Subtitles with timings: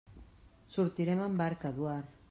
[0.77, 2.21] Sortirem amb barca, Eduard.